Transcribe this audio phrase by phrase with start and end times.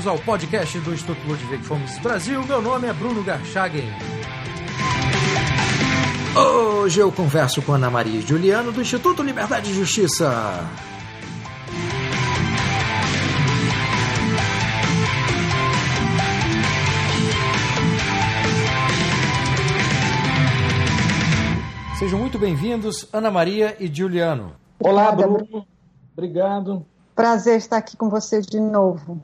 [0.00, 2.42] bem-vindos ao podcast do Instituto Ludwig Fomes Brasil.
[2.46, 3.84] Meu nome é Bruno Garchagen.
[6.34, 10.30] Hoje eu converso com Ana Maria Juliano do Instituto Liberdade e Justiça.
[21.98, 24.54] Sejam muito bem-vindos, Ana Maria e Juliano.
[24.78, 25.66] Olá, Bruno.
[26.14, 26.86] Obrigado.
[27.14, 29.22] Prazer estar aqui com você de novo.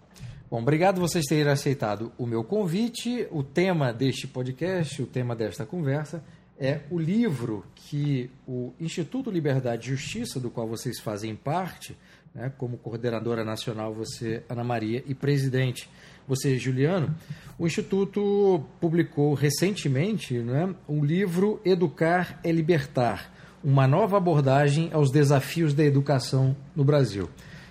[0.49, 3.27] Bom, obrigado vocês terem aceitado o meu convite.
[3.33, 6.23] O tema deste podcast, o tema desta conversa,
[6.57, 11.97] é o livro que o Instituto Liberdade e Justiça, do qual vocês fazem parte,
[12.33, 15.91] né, como coordenadora nacional, você, Ana Maria, e presidente,
[16.29, 17.13] você, Juliano,
[17.59, 23.33] o Instituto publicou recentemente né, um livro Educar é Libertar,
[23.65, 27.29] uma nova abordagem aos desafios da educação no Brasil.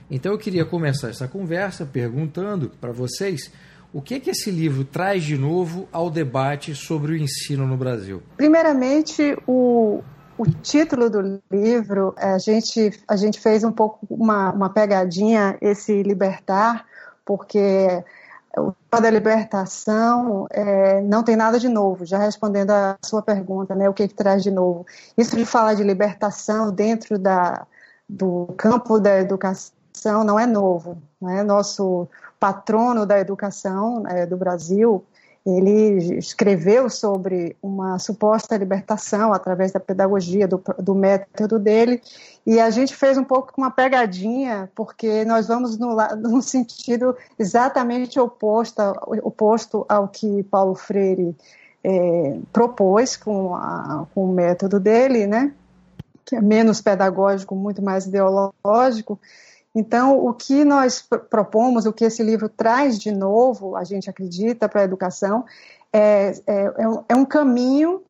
[0.10, 3.52] Então eu queria começar essa conversa perguntando para vocês
[3.94, 8.22] o que, que esse livro traz de novo ao debate sobre o ensino no Brasil.
[8.36, 10.04] Primeiramente, o,
[10.38, 16.04] o título do livro, a gente, a gente fez um pouco uma, uma pegadinha, esse
[16.04, 16.86] libertar,
[17.24, 18.04] porque
[18.58, 23.90] o da libertação é, não tem nada de novo, já respondendo a sua pergunta, né,
[23.90, 24.86] o que, que traz de novo.
[25.18, 27.66] Isso de falar de libertação dentro da,
[28.08, 29.75] do campo da educação
[30.24, 30.98] não é novo.
[31.22, 31.44] Né?
[31.44, 32.08] Nosso
[32.40, 35.04] patrono da educação é, do Brasil,
[35.46, 42.02] ele escreveu sobre uma suposta libertação através da pedagogia, do, do, método dele,
[42.46, 48.20] e a gente fez um pouco uma pegadinha, porque nós vamos no, no sentido exatamente
[48.20, 48.82] oposto,
[49.22, 51.36] oposto ao que Paulo Freire
[51.84, 55.54] é, propôs com, a, com o método dele, né?
[56.26, 59.20] que é menos pedagógico, muito mais ideológico,
[59.76, 64.70] então, o que nós propomos, o que esse livro traz de novo, a gente acredita,
[64.70, 65.44] para a educação,
[65.92, 68.02] é, é, é, um é caminho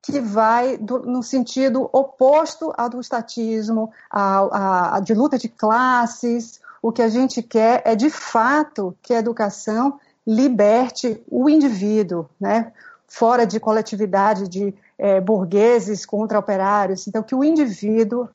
[0.00, 6.60] que vai do, no sentido oposto ao do estatismo, a, a, de luta de classes.
[6.80, 12.72] O que a gente quer é, de fato, que a educação liberte o indivíduo, né?
[13.06, 17.06] fora de coletividade de é, burgueses contra operários.
[17.06, 18.28] Então, que o indivíduo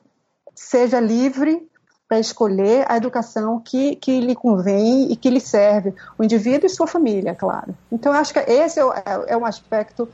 [0.54, 1.67] seja livre
[2.08, 6.70] para escolher a educação que, que lhe convém e que lhe serve, o indivíduo e
[6.70, 7.74] sua família, claro.
[7.92, 10.08] Então, eu acho que esse é, é, é um aspecto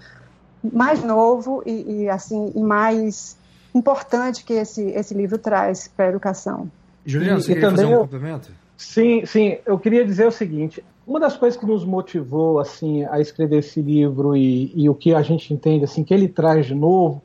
[0.62, 3.36] mais novo e, e, assim e mais
[3.72, 6.68] importante que esse, esse livro traz para a educação.
[7.06, 8.50] Juliano, você e, queria fazer um eu, complemento?
[8.76, 9.58] Sim, sim.
[9.64, 13.80] Eu queria dizer o seguinte: uma das coisas que nos motivou assim a escrever esse
[13.80, 17.22] livro e, e o que a gente entende assim que ele traz de novo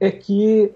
[0.00, 0.72] é que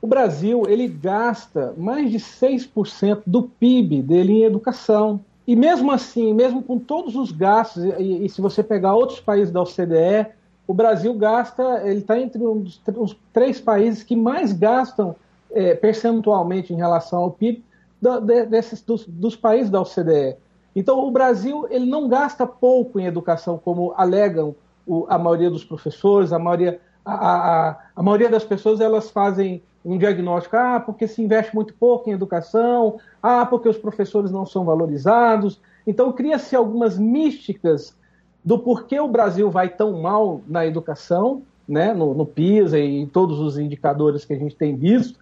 [0.00, 5.20] o Brasil ele gasta mais de 6% do PIB dele em educação.
[5.46, 9.52] E mesmo assim, mesmo com todos os gastos, e, e se você pegar outros países
[9.52, 10.26] da OCDE,
[10.66, 15.16] o Brasil gasta, ele está entre os três países que mais gastam
[15.50, 17.64] é, percentualmente em relação ao PIB
[18.00, 20.36] de, desses, dos, dos, países da OCDE.
[20.76, 24.54] Então, o Brasil ele não gasta pouco em educação, como alegam
[24.86, 29.62] o, a maioria dos professores, a maioria, a, a, a maioria das pessoas elas fazem
[29.88, 34.44] um diagnóstico, ah, porque se investe muito pouco em educação, ah, porque os professores não
[34.44, 35.60] são valorizados.
[35.86, 37.96] Então, cria-se algumas místicas
[38.44, 43.06] do porquê o Brasil vai tão mal na educação, né, no, no PISA e em
[43.06, 45.18] todos os indicadores que a gente tem visto.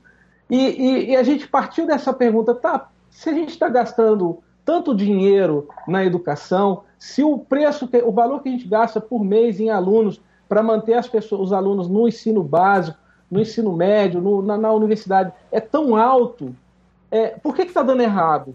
[0.51, 4.95] E, e, e a gente partiu dessa pergunta, tá, se a gente está gastando tanto
[4.95, 9.71] dinheiro na educação, se o preço, o valor que a gente gasta por mês em
[9.71, 12.99] alunos para manter as pessoas, os alunos no ensino básico,
[13.31, 16.55] no ensino médio, no, na, na, universidade, é tão alto,
[17.11, 18.55] é, por que está dando errado?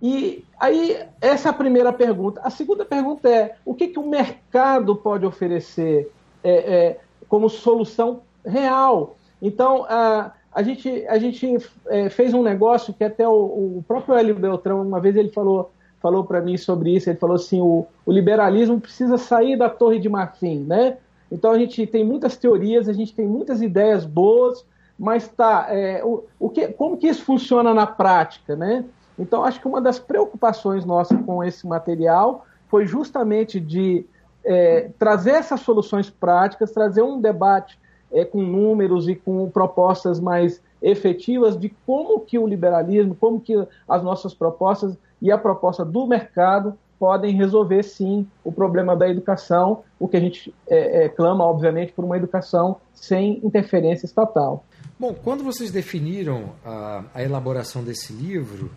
[0.00, 2.40] E aí, essa é a primeira pergunta.
[2.44, 6.12] A segunda pergunta é: o que, que o mercado pode oferecer
[6.42, 9.16] é, é, como solução real?
[9.40, 11.56] Então, a, a gente, a gente
[11.86, 13.32] é, fez um negócio que até o,
[13.78, 17.08] o próprio Hélio Beltrão, uma vez ele falou, falou para mim sobre isso.
[17.08, 20.98] Ele falou assim: o, o liberalismo precisa sair da Torre de Marfim, né?
[21.34, 24.64] Então a gente tem muitas teorias, a gente tem muitas ideias boas,
[24.96, 28.84] mas tá, é, o, o que, como que isso funciona na prática, né?
[29.18, 34.06] Então acho que uma das preocupações nossas com esse material foi justamente de
[34.44, 37.80] é, trazer essas soluções práticas, trazer um debate
[38.12, 43.54] é, com números e com propostas mais efetivas de como que o liberalismo, como que
[43.88, 49.82] as nossas propostas e a proposta do mercado podem resolver sim o problema da educação,
[50.00, 54.64] o que a gente é, é, clama, obviamente, por uma educação sem interferência estatal.
[54.98, 58.70] Bom, quando vocês definiram a, a elaboração desse livro,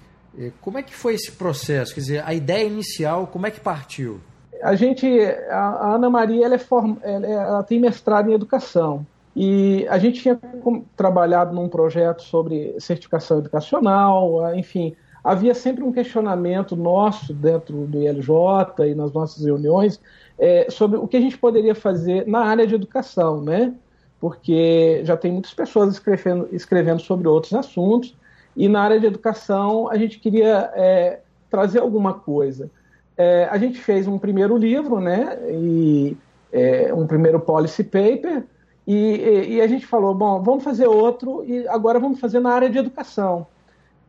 [0.62, 1.94] Como é que foi esse processo?
[1.94, 4.19] Quer dizer, a ideia inicial, como é que partiu?
[4.62, 5.07] A gente,
[5.50, 9.06] a Ana Maria, ela, é form, ela, ela tem mestrado em educação.
[9.35, 10.39] E a gente tinha
[10.95, 14.95] trabalhado num projeto sobre certificação educacional, enfim,
[15.27, 20.00] havia sempre um questionamento nosso dentro do ILJ e nas nossas reuniões
[20.39, 23.74] é, sobre o que a gente poderia fazer na área de educação, né?
[24.21, 28.15] Porque já tem muitas pessoas escrevendo, escrevendo sobre outros assuntos
[28.56, 31.19] e na área de educação a gente queria é,
[31.50, 32.71] trazer alguma coisa.
[33.18, 35.38] É, a gente fez um primeiro livro, né?
[35.51, 36.15] E
[36.53, 38.45] é, um primeiro policy paper
[38.88, 42.51] e, e, e, a gente falou, bom, vamos fazer outro e agora vamos fazer na
[42.51, 43.45] área de educação.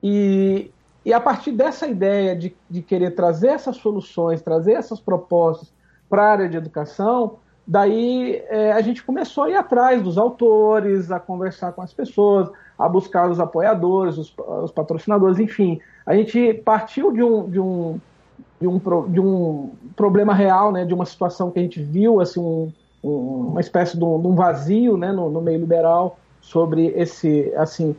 [0.00, 0.70] E,
[1.08, 5.72] e a partir dessa ideia de, de querer trazer essas soluções, trazer essas propostas
[6.06, 11.10] para a área de educação, daí é, a gente começou a ir atrás dos autores,
[11.10, 15.80] a conversar com as pessoas, a buscar os apoiadores, os, os patrocinadores, enfim.
[16.04, 17.98] A gente partiu de um, de um,
[18.60, 18.78] de um,
[19.10, 22.70] de um problema real, né, de uma situação que a gente viu, assim, um,
[23.02, 27.96] uma espécie de um, de um vazio né, no, no, meio liberal sobre esse, assim,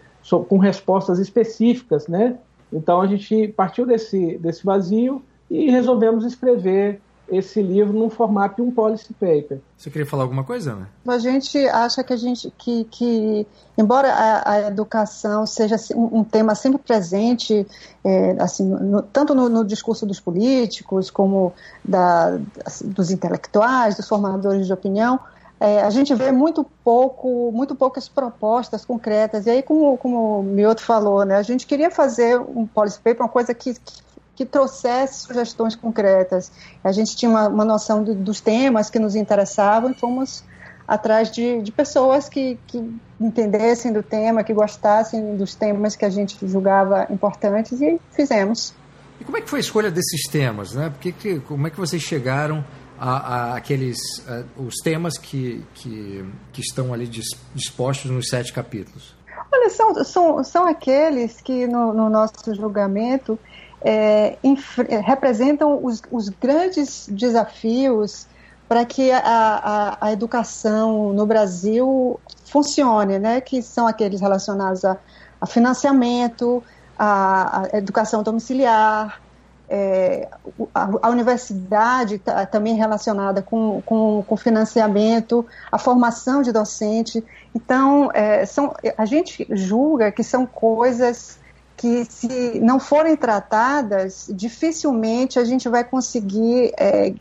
[0.48, 2.38] com respostas específicas, né?
[2.72, 7.02] Então a gente partiu desse, desse vazio e resolvemos escrever
[7.32, 9.60] esse livro num formato de um policy paper.
[9.78, 10.90] Você queria falar alguma coisa, Ana?
[11.08, 16.24] A gente acha que a gente que, que embora a, a educação seja um, um,
[16.24, 17.66] tema sempre presente,
[18.04, 21.54] é, assim, no, tanto no, no, discurso dos políticos como
[21.86, 25.20] da, assim, dos intelectuais, dos formadores de opinião,
[25.60, 29.46] é, a gente vê muito pouco, muito poucas propostas concretas.
[29.46, 33.22] E aí, como, como o Mioto falou, né, a gente queria fazer um policy paper,
[33.22, 34.10] uma coisa que, que
[34.40, 36.50] que trouxesse sugestões concretas.
[36.82, 40.46] A gente tinha uma, uma noção do, dos temas que nos interessavam e fomos
[40.88, 42.82] atrás de, de pessoas que, que,
[43.20, 48.74] entendessem do tema, que gostassem dos temas que a gente julgava importantes e fizemos.
[49.20, 50.74] E como é que foi a escolha desses temas?
[50.74, 50.90] Né?
[50.90, 52.64] Porque, que, como é que vocês chegaram
[53.00, 53.98] a, a aqueles
[54.28, 57.10] a, os temas que, que, que estão ali
[57.56, 59.16] dispostos nos sete capítulos?
[59.52, 63.40] Olha, são, são, são aqueles que no, no nosso julgamento
[63.82, 64.38] é,
[65.06, 68.28] representam os, os, grandes desafios
[68.68, 73.42] para que a, a, a, educação no Brasil funcione, né?
[73.42, 74.98] que são aqueles relacionados a,
[75.42, 76.62] a financiamento,
[76.98, 79.22] a, educação domiciliar,
[79.70, 80.28] é,
[80.74, 87.24] a, a, universidade tá, também relacionada com, com, financiamento, a formação de docente.
[87.54, 91.38] Então, é, são, a gente julga que são coisas
[91.78, 97.14] que se não forem tratadas, dificilmente a gente vai conseguir é,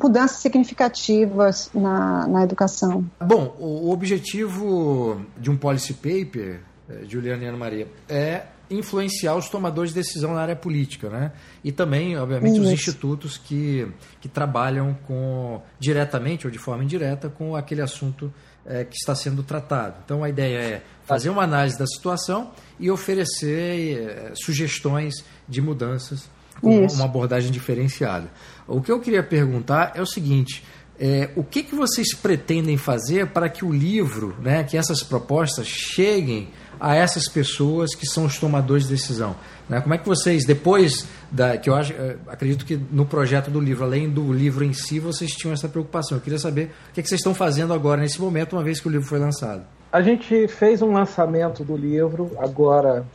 [0.00, 3.04] mudanças significativas na, na educação.
[3.20, 9.48] Bom, o objetivo de um policy paper, é, Juliana e Ana Maria, é influenciar os
[9.48, 11.32] tomadores de decisão na área política, né?
[11.64, 12.62] E também, obviamente, Isso.
[12.62, 13.86] os institutos que,
[14.20, 18.32] que trabalham com diretamente ou de forma indireta com aquele assunto
[18.64, 19.96] é, que está sendo tratado.
[20.04, 26.30] Então, a ideia é fazer uma análise da situação e oferecer é, sugestões de mudanças
[26.60, 26.94] com Isso.
[26.94, 28.30] uma abordagem diferenciada.
[28.66, 30.62] O que eu queria perguntar é o seguinte:
[31.00, 35.66] é, o que, que vocês pretendem fazer para que o livro, né, que essas propostas
[35.66, 39.34] cheguem a essas pessoas que são os tomadores de decisão?
[39.66, 39.80] Né?
[39.80, 41.56] Como é que vocês, depois da.
[41.56, 45.00] que eu acho, eh, acredito que no projeto do livro, além do livro em si,
[45.00, 46.18] vocês tinham essa preocupação.
[46.18, 48.78] Eu queria saber o que, é que vocês estão fazendo agora, nesse momento, uma vez
[48.78, 49.62] que o livro foi lançado.
[49.90, 53.06] A gente fez um lançamento do livro agora,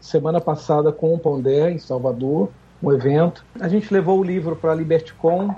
[0.00, 2.50] semana passada, com o Pondé, em Salvador,
[2.82, 3.44] um evento.
[3.60, 5.54] A gente levou o livro para a LibertyCon,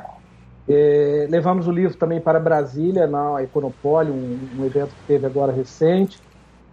[0.68, 5.52] eh, levamos o livro também para Brasília, na Econopólio, um, um evento que teve agora
[5.52, 6.18] recente.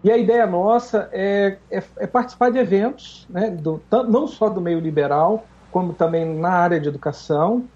[0.04, 4.60] E a ideia nossa é, é, é participar de eventos, né, do, não só do
[4.62, 7.70] meio liberal, como também na área de educação.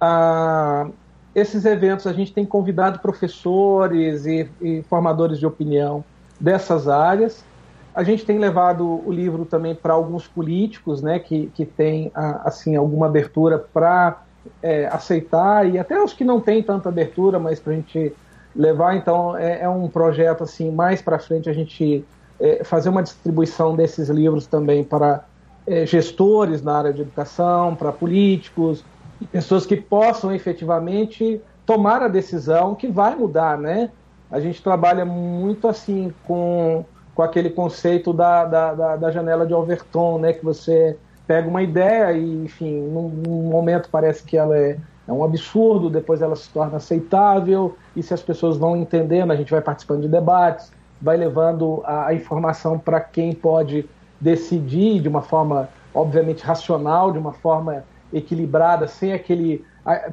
[0.00, 0.90] Ah,
[1.34, 6.04] esses eventos a gente tem convidado professores e, e, formadores de opinião
[6.40, 7.48] dessas áreas.
[7.94, 12.76] A gente tem levado o livro também para alguns políticos, né, que, que têm assim
[12.76, 14.24] alguma abertura para
[14.62, 18.12] é, aceitar e até os que não têm tanta abertura, mas para a gente
[18.54, 18.96] levar.
[18.96, 22.04] Então, é, é um projeto assim, mais para frente a gente
[22.38, 25.24] é, fazer uma distribuição desses livros também para
[25.66, 28.84] é, gestores na área de educação, para políticos,
[29.30, 33.90] pessoas que possam efetivamente tomar a decisão que vai mudar, né?
[34.30, 39.52] A gente trabalha muito assim com, com aquele conceito da, da, da, da janela de
[39.52, 40.32] Overton, né?
[40.32, 40.96] Que você
[41.30, 45.88] pega uma ideia e, enfim, num, num momento parece que ela é é um absurdo,
[45.88, 50.02] depois ela se torna aceitável, e se as pessoas vão entendendo, a gente vai participando
[50.02, 53.88] de debates, vai levando a, a informação para quem pode
[54.20, 59.64] decidir de uma forma, obviamente, racional, de uma forma equilibrada, sem aquele.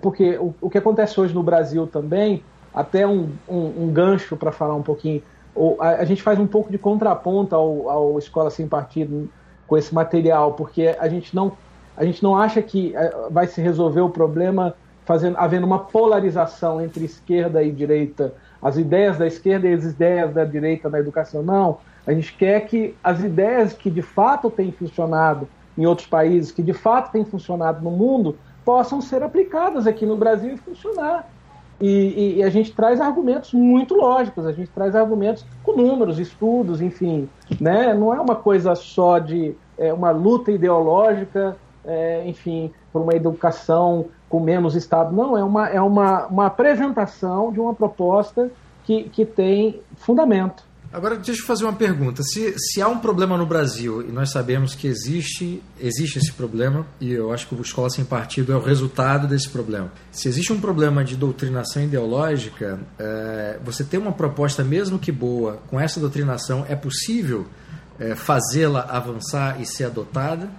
[0.01, 2.43] Porque o, o que acontece hoje no Brasil também,
[2.73, 5.21] até um, um, um gancho para falar um pouquinho,
[5.79, 9.29] a, gente faz um pouco de contraponto ao, ao Escola Sem Partido
[9.67, 11.51] com esse material, porque a gente não,
[11.95, 14.73] a gente não acha que é, vai se resolver o problema
[15.05, 20.33] fazendo, havendo uma polarização entre esquerda e direita, as ideias da esquerda e as ideias
[20.33, 21.43] da direita na educação.
[21.43, 21.77] Não.
[22.05, 25.47] A gente quer que as ideias que de fato têm funcionado
[25.77, 30.17] em outros países, que de fato têm funcionado no mundo, possam ser aplicadas aqui no
[30.17, 31.29] Brasil e funcionar.
[31.79, 36.81] E, e, a gente traz argumentos muito lógicos, a gente traz argumentos com números, estudos,
[36.81, 37.29] enfim.
[37.61, 37.93] Né?
[37.93, 41.55] Não é uma coisa só de é, uma luta ideológica,
[41.85, 45.15] é, enfim, por uma educação com menos Estado.
[45.15, 48.49] Não, é uma, é uma, uma apresentação de uma proposta
[48.83, 50.66] que, que tem fundamento.
[50.91, 52.23] Agora, deixa eu fazer uma pergunta.
[52.23, 56.87] Se, se há um problema no Brasil, e nós sabemos que existe, existe esse problema,
[56.99, 59.91] e eu acho que o Escola Sem Partido é o resultado desse problema.
[60.11, 65.59] Se existe um problema de doutrinação ideológica, é, você tem uma proposta, mesmo que boa,
[65.69, 67.45] com essa doutrinação, é possível
[67.99, 70.49] é, fazê-la avançar e ser adotada?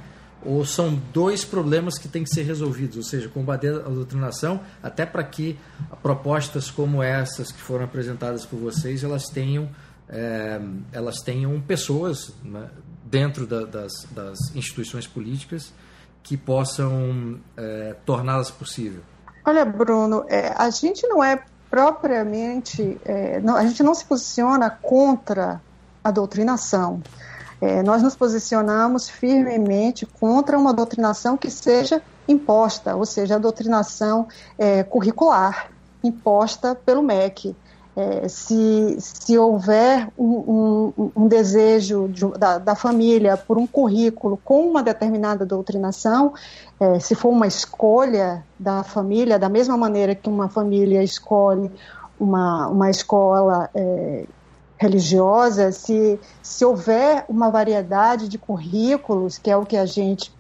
[0.45, 5.05] ou são dois problemas que têm que ser resolvidos, ou seja, combater a doutrinação, até
[5.05, 5.59] para que
[6.03, 9.69] propostas como essas que foram apresentadas por vocês, elas tenham,
[10.09, 10.61] é,
[10.93, 12.69] elas tenham pessoas né,
[13.05, 15.73] dentro da, das, das, instituições políticas
[16.23, 19.03] que possam é, torná-las possível.
[19.45, 24.71] Olha, Bruno, é, a gente não é propriamente, é, não, a gente não se posiciona
[24.71, 25.61] contra
[26.03, 27.03] a doutrinação.
[27.61, 34.29] É, nós nos posicionamos firmemente contra uma doutrinação que seja imposta, ou seja, a doutrinação
[34.57, 35.71] é, curricular
[36.03, 37.57] imposta pelo MEC.
[38.01, 44.39] É, se, se houver um, um, um desejo de, da, da, família por um currículo
[44.45, 46.33] com uma determinada doutrinação,
[46.79, 51.73] é, se for uma escolha da família, da mesma maneira que uma família escolhe
[52.21, 54.27] uma, uma escola é,
[54.77, 60.33] religiosa, se, se houver uma variedade de currículos, que é o que a gente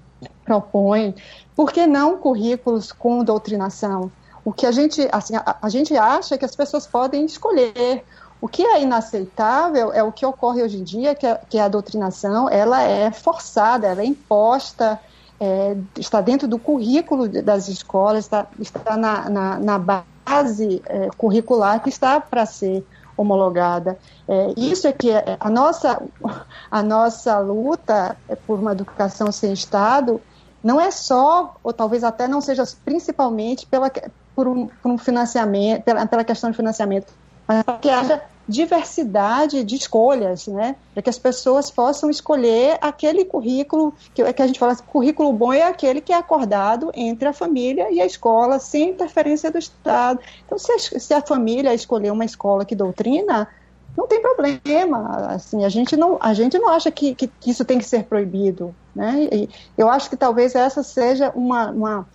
[0.44, 1.12] propõe,
[1.56, 4.12] por que não currículos com doutrinação?
[4.48, 8.02] O que a gente, assim, a, a gente acha que as pessoas podem escolher.
[8.40, 11.68] O que é inaceitável é o que ocorre hoje em dia, que a, que a
[11.68, 14.98] doutrinação ela é forçada, ela é imposta,
[15.38, 21.82] é, está dentro do currículo das escolas, está, está na, na, na base é, curricular
[21.82, 22.86] que está para ser
[23.18, 23.98] homologada.
[24.26, 26.00] É, isso é que é, a nossa,
[26.70, 30.18] a nossa luta por uma educação sem Estado
[30.64, 33.90] não é só, ou talvez até não seja principalmente pela,
[34.38, 37.12] por, um, por um financiamento, pela, pela questão de financiamento,
[37.44, 40.76] mas para que haja diversidade de escolhas, né?
[40.94, 45.52] Para que as pessoas possam escolher aquele currículo que, que a gente fala, currículo bom
[45.52, 50.20] é aquele que é acordado entre a família e a escola, sem interferência do Estado.
[50.46, 53.48] Então, se a, se a família escolher uma escola que doutrina,
[53.96, 55.30] não tem problema.
[55.30, 58.04] Assim, a gente não, a gente não acha que, que, que isso tem que ser
[58.04, 59.28] proibido, né?
[59.32, 62.06] E eu acho que talvez essa seja uma, uma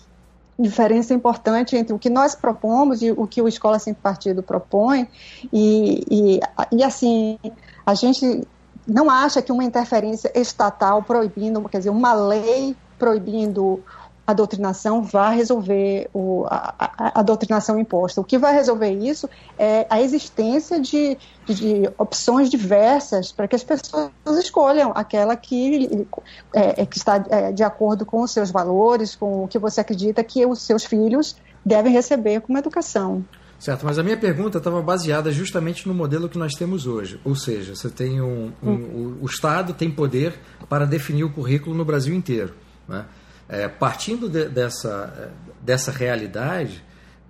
[0.57, 5.07] diferença importante entre o que nós propomos e o que o Escola Sem Partido propõe.
[5.51, 6.39] E, e,
[6.71, 7.39] e, assim,
[7.85, 8.47] a gente
[8.87, 13.83] não acha que uma interferência estatal proibindo, quer dizer, uma lei proibindo
[14.25, 18.21] a doutrinação vai resolver o, a, a, a, doutrinação imposta.
[18.21, 23.63] O que vai resolver isso é a existência de, de opções diversas para que as
[23.63, 26.07] pessoas escolham aquela que,
[26.53, 29.81] é, é, que está é, de acordo com os seus valores, com o que você
[29.81, 33.25] acredita que os seus filhos devem receber como educação.
[33.59, 37.19] Certo, mas a minha pergunta estava baseada justamente no modelo que nós temos hoje.
[37.23, 39.17] Ou seja, você tem um, um, hum.
[39.21, 40.33] o, o Estado tem poder
[40.67, 42.53] para definir o currículo no Brasil inteiro.
[42.87, 43.05] Né?
[43.49, 45.31] É, partindo de, dessa,
[45.61, 46.83] dessa realidade,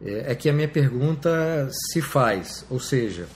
[0.03, 3.27] é, é, que a minha pergunta se faz, ou seja,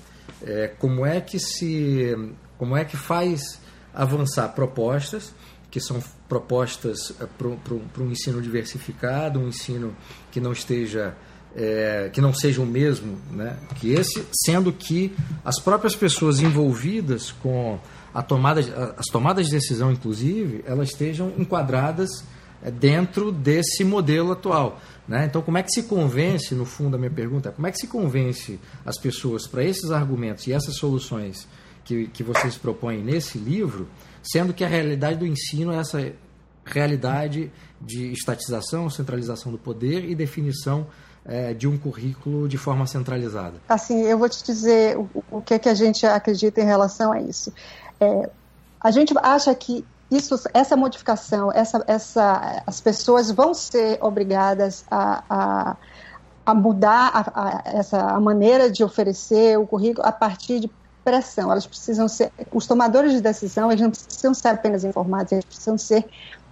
[0.46, 2.16] é, como é que se,
[2.58, 3.60] como é que faz
[3.94, 5.34] avançar propostas
[5.72, 9.96] que são propostas é, para um ensino diversificado, um ensino
[10.32, 11.16] que não esteja
[11.56, 17.32] é, que não seja o mesmo né, que esse, sendo que as próprias pessoas envolvidas
[17.32, 17.80] com
[18.14, 18.62] a tomada,
[18.98, 22.10] as tomadas de decisão, inclusive, elas estejam enquadradas
[22.72, 24.80] dentro desse modelo atual.
[25.08, 25.26] Né?
[25.26, 27.78] Então, como é que se convence, no fundo, a minha pergunta é como é que
[27.78, 31.48] se convence as pessoas para esses argumentos e essas soluções
[31.86, 33.88] que, que vocês propõem nesse livro,
[34.22, 36.12] sendo que a realidade do ensino é essa
[36.66, 40.88] realidade de estatização, centralização do poder e definição
[41.26, 43.56] é, de um currículo de forma centralizada?
[43.70, 47.12] Assim, eu vou te dizer o, o que, é que a gente acredita em relação
[47.12, 47.54] a isso.
[48.00, 48.30] É,
[48.82, 55.24] a gente acha que isso, essa modificação, essa, essa, as pessoas vão ser obrigadas a,
[55.30, 55.76] a,
[56.46, 60.72] a mudar a, a, essa a maneira de oferecer o currículo a partir de
[61.04, 61.52] pressão.
[61.52, 65.78] Elas precisam ser, os tomadores de decisão, eles não precisam ser apenas informados, eles precisam
[65.78, 66.06] ser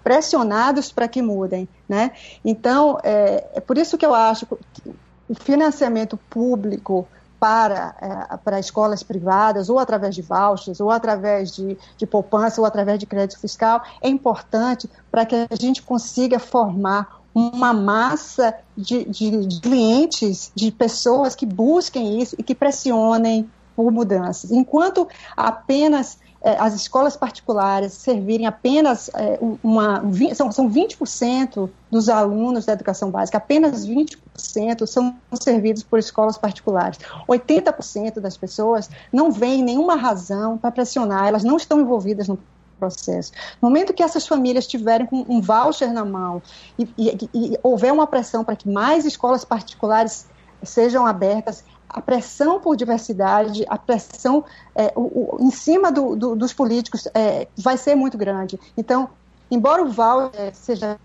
[0.04, 2.12] pressionados para que mudem, né?
[2.44, 4.94] Então, é, é por isso que eu acho que
[5.28, 7.08] o financiamento público
[7.46, 12.66] para, é, para escolas privadas, ou através de vouchers, ou através de, de poupança, ou
[12.66, 19.06] através de crédito fiscal, é importante para que a gente consiga formar uma massa de,
[19.06, 24.50] de, de, clientes, de pessoas que busquem isso e que pressionem por mudanças.
[24.50, 26.18] Enquanto apenas
[26.60, 30.04] as escolas particulares servirem apenas é, uma.
[30.36, 37.00] São, são 20% dos alunos da educação básica, apenas 20% são servidos por escolas particulares.
[37.28, 42.38] 80% das pessoas não veem nenhuma razão para pressionar, elas não estão envolvidas no
[42.80, 43.32] processo.
[43.62, 46.42] No momento que essas famílias tiverem um voucher na mão
[46.78, 50.28] e, e, e houver uma pressão para que mais escolas particulares
[50.64, 54.44] sejam abertas, a pressão por diversidade, a pressão
[54.76, 58.60] é, o, o, em cima do, do, dos políticos é, vai ser muito grande.
[58.78, 59.10] Então,
[59.50, 61.00] embora o VAL seja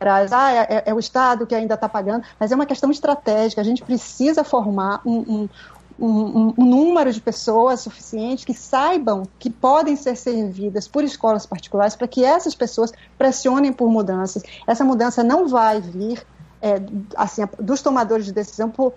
[0.00, 3.60] ah, é, é, é, o Estado que ainda está pagando, mas é uma questão estratégica.
[3.60, 5.48] A gente precisa formar um, um,
[5.98, 11.94] um, um, número de pessoas suficiente que saibam que podem ser servidas por escolas particulares
[11.94, 14.42] para que essas pessoas pressionem por mudanças.
[14.66, 16.24] Essa mudança não vai vir
[16.62, 16.76] é,
[17.16, 18.94] assim, dos tomadores de decisão por,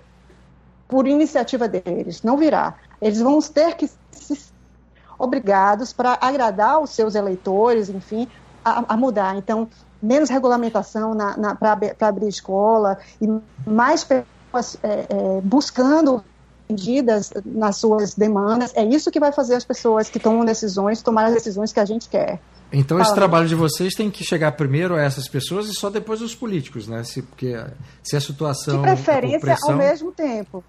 [0.94, 2.76] por iniciativa deles, não virá.
[3.02, 4.38] Eles vão ter que ser
[5.18, 8.28] obrigados para agradar os seus eleitores, enfim,
[8.64, 9.36] a, a mudar.
[9.36, 9.68] Então,
[10.00, 11.18] menos regulamentação
[11.60, 13.28] para abrir escola e
[13.66, 16.24] mais pessoas é, é, buscando
[16.70, 18.72] medidas nas suas demandas.
[18.76, 21.86] É isso que vai fazer as pessoas que tomam decisões tomar as decisões que a
[21.86, 22.40] gente quer.
[22.74, 26.24] Então esse trabalho de vocês tem que chegar primeiro a essas pessoas e só depois
[26.24, 27.04] aos políticos, né?
[27.04, 27.56] Se, porque
[28.02, 28.78] se a situação.
[28.78, 29.72] De preferência pressão...
[29.74, 30.64] ao mesmo tempo.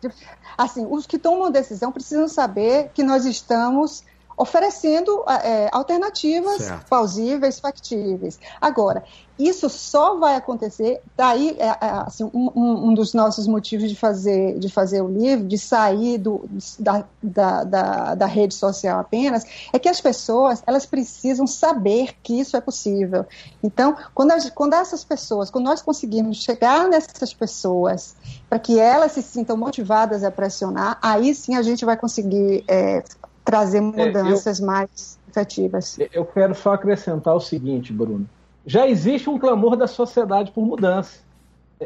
[0.57, 4.05] Assim, os que tomam decisão precisam saber que nós estamos
[4.37, 6.88] oferecendo é, alternativas certo.
[6.88, 8.38] plausíveis, factíveis.
[8.61, 9.05] Agora,
[9.38, 14.59] isso só vai acontecer, daí é, é, assim, um, um, dos nossos motivos de fazer,
[14.61, 19.79] de fazer o livro, de sair do, da, da, da, da, rede social apenas, é
[19.79, 23.27] que as pessoas elas precisam saber que isso é possível.
[23.61, 28.14] Então, quando, as, quando essas pessoas, quando nós conseguirmos chegar nessas pessoas
[28.49, 33.03] para que elas se sintam motivadas a pressionar, aí sim a gente vai conseguir é,
[33.44, 35.98] trazer mudanças é, eu, mais efetivas.
[36.12, 38.26] Eu quero só acrescentar o seguinte, Bruno
[38.66, 41.20] já existe um clamor da sociedade por mudança.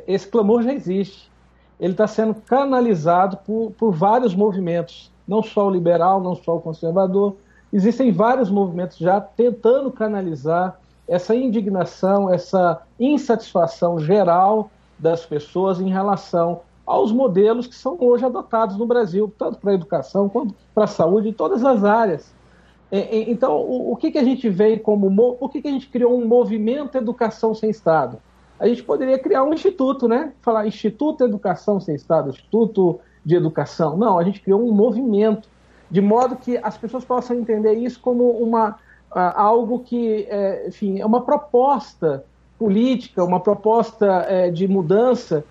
[0.06, 1.30] Esse clamor já existe.
[1.80, 6.60] Ele está sendo canalizado por, por vários movimentos, não só o liberal, não só o
[6.60, 7.36] conservador.
[7.72, 16.60] Existem vários movimentos já tentando canalizar essa indignação, essa insatisfação geral das pessoas em relação
[16.88, 20.88] aos modelos que são hoje adotados no Brasil, tanto para a educação quanto para a
[20.88, 22.34] saúde, em todas as áreas.
[22.90, 25.14] É, é, então, o, que, que a gente vê como.
[25.36, 28.18] Por que, que a gente criou um movimento Educação Sem Estado?
[28.58, 30.32] A gente poderia criar um instituto, né?
[30.40, 33.96] Falar Instituto Educação Sem Estado, Instituto de Educação.
[33.98, 35.48] Não, a gente criou um movimento,
[35.90, 38.78] de modo que as pessoas possam entender isso como uma,
[39.10, 42.24] algo que, é, enfim, é uma proposta
[42.58, 45.44] política, uma proposta é, de mudança,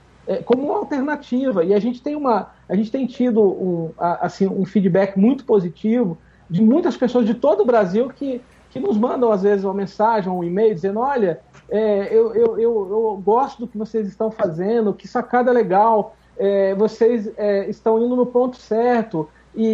[0.45, 1.63] como uma alternativa.
[1.63, 6.17] E a gente tem, uma, a gente tem tido um, assim, um feedback muito positivo
[6.49, 10.31] de muitas pessoas de todo o Brasil que, que nos mandam, às vezes, uma mensagem,
[10.31, 14.93] um e-mail, dizendo: olha, é, eu, eu, eu, eu, gosto do que vocês estão fazendo,
[14.93, 19.29] que sacada legal, é, vocês é, estão indo no ponto certo.
[19.55, 19.65] E,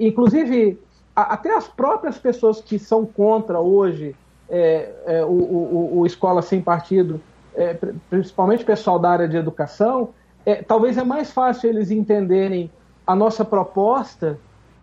[0.00, 0.78] e inclusive,
[1.14, 4.14] a, até as próprias pessoas que são contra hoje
[4.48, 7.20] é, é, o, o, o, Escola Sem Partido,
[7.54, 10.10] é, principalmente pessoal da área de educação,
[10.66, 12.70] talvez é mais fácil eles entenderem
[13.06, 14.38] a nossa proposta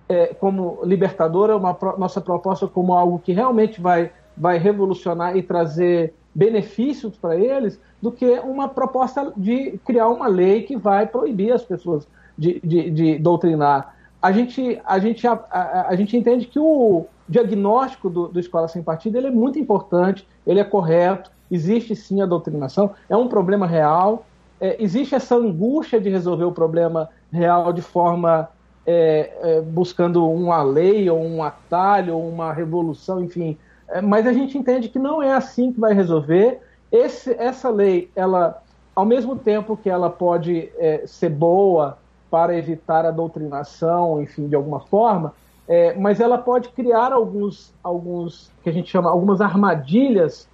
[0.09, 5.43] é, como libertadora, uma pro, nossa proposta como algo que realmente vai, vai revolucionar e
[5.43, 11.51] trazer benefícios para eles, do que uma proposta de criar uma lei que vai proibir
[11.51, 13.95] as pessoas de, de, de doutrinar.
[14.21, 18.67] A gente, a, gente, a, a, a, gente entende que o diagnóstico do, do Escola
[18.67, 23.27] Sem Partido ele é muito importante, ele é correto, existe sim a doutrinação, é um
[23.27, 24.25] problema real,
[24.59, 28.49] é, existe essa angústia de resolver o problema real de forma
[28.85, 33.57] é, é, buscando uma lei ou um atalho ou uma revolução, enfim.
[33.89, 36.59] É, mas a gente entende que não é assim que vai resolver.
[36.91, 38.63] Esse, essa lei, ela,
[38.95, 41.97] ao mesmo tempo que ela pode é, ser boa
[42.31, 45.33] para evitar a doutrinação, enfim, de alguma forma,
[45.67, 50.47] é, mas ela pode criar alguns, alguns, que a gente chama, algumas armadilhas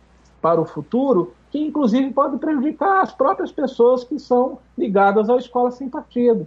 [0.44, 5.72] para o futuro, que inclusive podem prejudicar as próprias pessoas que são ligadas à escola
[5.72, 6.46] sem partido,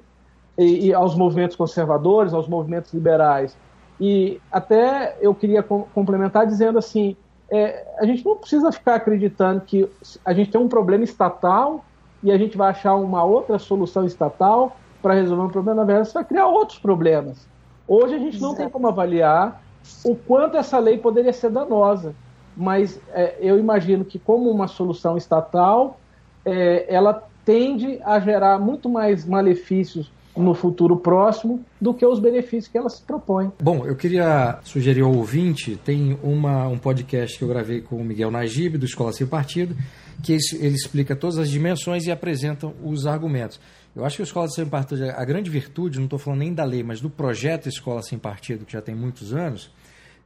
[0.59, 3.57] e, e aos movimentos conservadores, aos movimentos liberais.
[3.99, 7.17] E até eu queria complementar dizendo assim,
[7.51, 9.89] é, a gente não precisa ficar acreditando que
[10.23, 11.83] a gente tem um problema estatal
[12.23, 16.09] e a gente vai achar uma outra solução estatal para resolver um problema, na verdade,
[16.09, 17.49] você vai criar outros problemas.
[17.89, 18.57] Hoje a gente não Exato.
[18.63, 19.63] tem como avaliar
[20.05, 22.15] o quanto essa lei poderia ser danosa,
[22.57, 26.01] mas é, eu imagino que, como uma solução estatal,
[26.45, 32.69] é, ela tende a gerar muito mais malefícios no futuro próximo do que os benefícios
[32.69, 33.51] que ela se propõe.
[33.61, 38.05] Bom, eu queria sugerir ao ouvinte, tem uma, um podcast que eu gravei com o
[38.05, 39.75] Miguel Najib, do Escola Sem Partido,
[40.23, 43.59] que ele explica todas as dimensões e apresenta os argumentos.
[43.95, 46.65] Eu acho que a Escola Sem Partido, a grande virtude, não estou falando nem da
[46.65, 49.71] lei, mas do projeto Escola Sem Partido, que já tem muitos anos,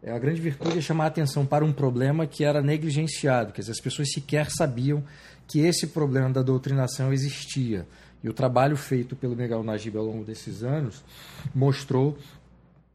[0.06, 3.72] a grande virtude é chamar a atenção para um problema que era negligenciado, quer dizer,
[3.72, 5.04] as pessoas sequer sabiam
[5.46, 7.86] que esse problema da doutrinação existia.
[8.22, 11.02] E o trabalho feito pelo Miguel Najib ao longo desses anos
[11.54, 12.16] mostrou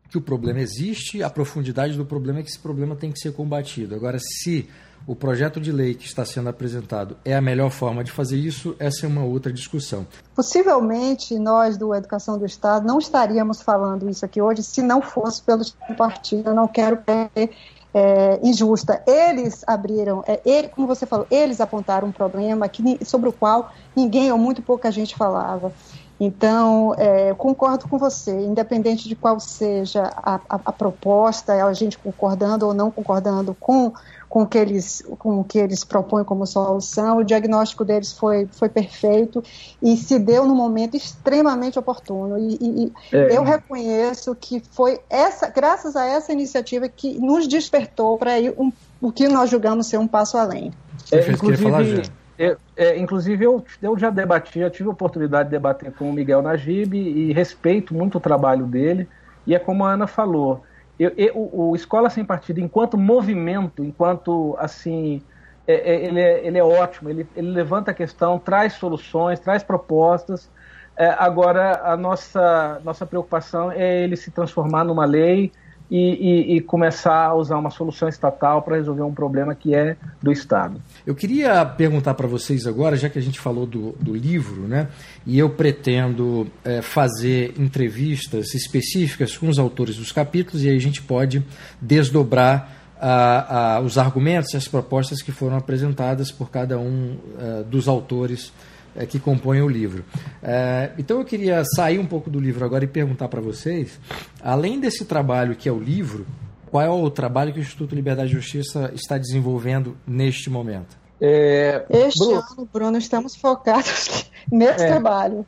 [0.10, 3.34] que o problema existe, a profundidade do problema é que esse problema tem que ser
[3.34, 3.96] combatido.
[3.96, 4.68] Agora, se
[5.08, 8.76] o projeto de lei que está sendo apresentado é a melhor forma de fazer isso,
[8.80, 10.06] essa é uma outra discussão.
[10.36, 15.42] Possivelmente nós do Educação do Estado não estaríamos falando isso aqui hoje se não fosse
[15.42, 15.64] pelo
[15.96, 16.50] partido.
[16.50, 17.52] Eu não quero ser
[17.94, 19.02] é, injusta.
[19.08, 23.72] Eles abriram, é, ele, como você falou, eles apontaram um problema que, sobre o qual
[23.96, 25.72] ninguém ou muito pouca gente falava.
[26.20, 31.98] Então, é, concordo com você, independente de qual seja a, a, a, proposta, a gente
[31.98, 33.92] concordando ou não concordando com
[34.36, 37.20] com o que eles, com o que eles propõem como solução.
[37.20, 39.42] O diagnóstico deles foi, foi perfeito
[39.82, 42.38] e se deu no momento extremamente oportuno.
[42.38, 43.38] E, e é.
[43.38, 48.74] eu reconheço que foi essa, graças a essa iniciativa que nos despertou para ir um,
[49.00, 50.74] o que nós julgamos ser um passo além.
[51.14, 55.92] É, inclusive, é, é, inclusive eu, eu já debati, já tive a oportunidade de debater
[55.94, 59.08] com o Miguel Najib e respeito muito o trabalho dele.
[59.48, 60.64] E é como a Ana falou,
[61.00, 65.22] eu, eu, o, Escola Sem Partido, enquanto movimento, enquanto assim,
[65.68, 69.64] é, é, ele, é, ele é ótimo, ele, ele levanta a questão, traz soluções, traz
[69.64, 70.50] propostas.
[70.98, 75.52] É, agora, a nossa, nossa preocupação é ele se transformar numa lei
[75.90, 79.96] e, e, e, começar a usar uma solução estatal para resolver um problema que é
[80.22, 80.82] do Estado.
[81.06, 84.88] Eu queria perguntar para vocês agora, já que a gente falou do, do livro, né,
[85.26, 90.82] e eu pretendo é, fazer entrevistas específicas com os autores dos capítulos, e aí a
[90.82, 91.46] gente pode
[91.80, 97.64] desdobrar a, a, os argumentos e as propostas que foram apresentadas por cada um é,
[97.64, 98.52] dos autores
[98.96, 100.04] é, que compõem o livro.
[100.42, 104.00] É, então eu queria sair um pouco do livro agora e perguntar para vocês,
[104.42, 106.26] além desse trabalho que é o livro,
[106.72, 110.98] qual é o trabalho que o Instituto Liberdade e Justiça está desenvolvendo neste momento?
[111.22, 114.88] É, este Bruno, ano, Bruno, estamos focados nesse é.
[114.88, 115.46] trabalho.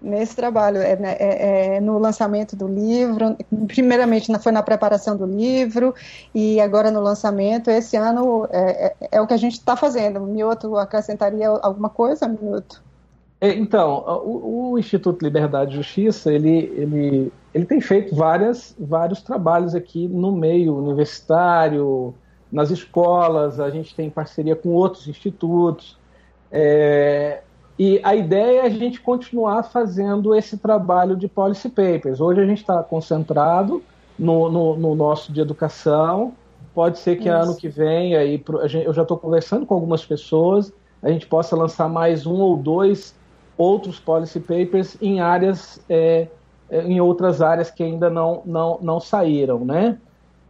[0.00, 3.36] Nesse trabalho, é, né, é, é, no lançamento do livro,
[3.66, 5.92] primeiramente foi na preparação do livro
[6.32, 7.68] e agora no lançamento.
[7.68, 10.20] Esse ano é, é, é o que a gente está fazendo.
[10.20, 12.80] Mioto acrescentaria alguma coisa, Mioto?
[13.40, 19.22] É, então, o, o, Instituto Liberdade e Justiça, ele, ele, ele tem feito várias, vários
[19.22, 22.14] trabalhos aqui no meio universitário,
[22.50, 25.96] nas escolas, a gente tem parceria com outros institutos.
[26.50, 27.42] É,
[27.78, 32.20] e a ideia é a gente continuar fazendo esse trabalho de policy papers.
[32.20, 33.82] Hoje a gente está concentrado
[34.18, 36.32] no, no, no, nosso de educação.
[36.74, 37.38] Pode ser que Isso.
[37.38, 38.42] ano que vem, aí,
[38.84, 43.14] eu já estou conversando com algumas pessoas, a gente possa lançar mais um ou dois
[43.56, 46.28] outros policy papers em áreas, é,
[46.70, 49.98] é, em outras áreas que ainda não, não, não saíram, né?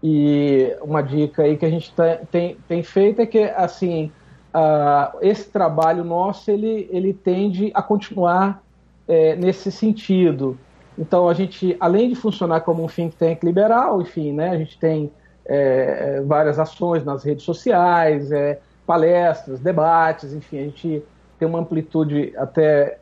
[0.03, 4.13] E uma dica aí que a gente tá, tem, tem feito é que, assim,
[4.55, 8.63] uh, esse trabalho nosso, ele, ele tende a continuar
[9.07, 10.59] é, nesse sentido.
[10.99, 14.79] Então, a gente, além de funcionar como um think tank liberal, enfim, né, a gente
[14.79, 15.11] tem
[15.47, 21.03] é, várias ações nas redes sociais, é, palestras, debates, enfim, a gente
[21.39, 22.99] tem uma amplitude até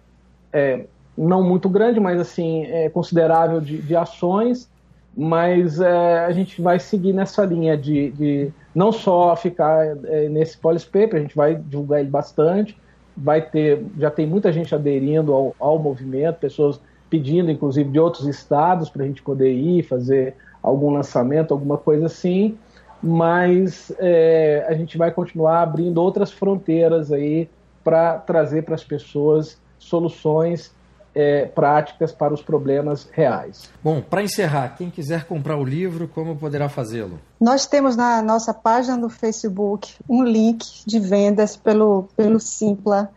[0.53, 0.85] é,
[1.17, 4.69] não muito grande, mas assim é, considerável de, de ações,
[5.17, 10.59] mas é, a gente vai seguir nessa linha de, de não só ficar é, nesse
[10.59, 12.79] policy paper, a gente vai divulgar ele bastante,
[13.17, 18.27] vai ter, já tem muita gente aderindo ao, ao movimento, pessoas pedindo, inclusive, de outros
[18.27, 22.59] estados para a gente poder ir fazer algum lançamento, alguma coisa assim,
[23.03, 27.49] mas é, a gente vai continuar abrindo outras fronteiras aí
[27.83, 30.75] para trazer para as pessoas soluções
[31.17, 33.71] é, práticas para os problemas reais.
[33.83, 37.19] Bom, para encerrar, quem quiser comprar o livro, como poderá fazê-lo?
[37.41, 43.11] Nós temos na nossa página do Facebook um link de vendas pelo, pelo Simpla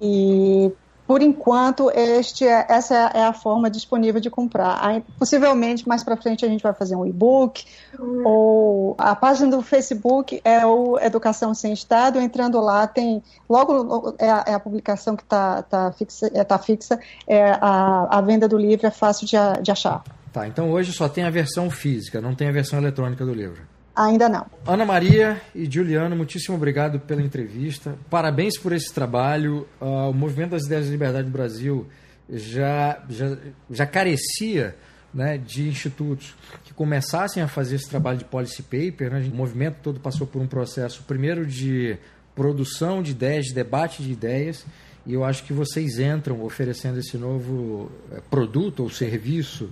[0.00, 0.70] e
[1.10, 4.78] por enquanto, este é, essa é a forma disponível de comprar.
[4.80, 7.66] Aí, possivelmente, mais para frente, a gente vai fazer um e-book,
[7.98, 8.22] uhum.
[8.24, 12.20] ou a página do Facebook é o Educação Sem Estado.
[12.20, 13.24] Entrando lá, tem.
[13.48, 18.06] Logo é a, é a publicação que está tá fixa, é, tá fixa é a,
[18.08, 20.04] a venda do livro é fácil de, de achar.
[20.32, 23.66] Tá, então hoje só tem a versão física, não tem a versão eletrônica do livro.
[24.00, 24.46] Ainda não.
[24.66, 27.98] Ana Maria e Juliano, muitíssimo obrigado pela entrevista.
[28.08, 29.68] Parabéns por esse trabalho.
[29.78, 31.86] Uh, o Movimento das Ideias de Liberdade do Brasil
[32.26, 33.36] já, já,
[33.70, 34.74] já carecia
[35.12, 36.34] né, de institutos
[36.64, 39.10] que começassem a fazer esse trabalho de policy paper.
[39.10, 39.28] Né?
[39.30, 41.98] O movimento todo passou por um processo, primeiro, de
[42.34, 44.64] produção de ideias, de debate de ideias,
[45.04, 49.68] e eu acho que vocês entram oferecendo esse novo eh, produto ou serviço,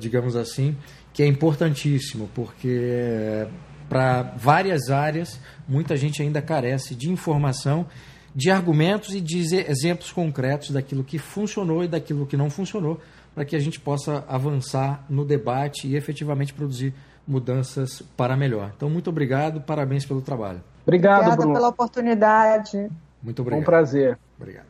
[0.00, 0.76] digamos assim,
[1.12, 3.46] que é importantíssimo, porque
[3.88, 7.86] para várias áreas muita gente ainda carece de informação,
[8.34, 13.00] de argumentos e de exemplos concretos daquilo que funcionou e daquilo que não funcionou,
[13.34, 16.94] para que a gente possa avançar no debate e efetivamente produzir
[17.26, 18.72] mudanças para melhor.
[18.76, 20.62] Então, muito obrigado, parabéns pelo trabalho.
[20.84, 21.54] Obrigado, Obrigada Bruno.
[21.54, 22.88] pela oportunidade.
[23.22, 23.62] Muito obrigado.
[23.62, 24.18] Um prazer.
[24.38, 24.69] Obrigado.